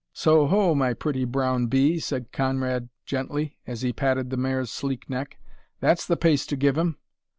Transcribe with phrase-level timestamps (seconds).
[0.13, 5.07] "So, ho, my pretty Brown B.," said Conrad gently, as he patted the mare's sleek
[5.11, 5.37] neck,
[5.79, 6.97] "that's the pace to give 'em!"